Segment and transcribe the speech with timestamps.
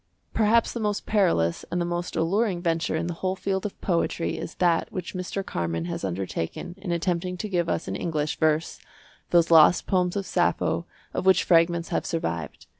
[0.33, 4.35] Perhaps the most perilous and the most alluring venture in the whole field of poetry
[4.35, 5.45] is that which Mr.
[5.45, 8.79] Carman has undertaken in attempting to give us in English verse
[9.29, 12.65] those lost poems of Sappho of which fragments have survived.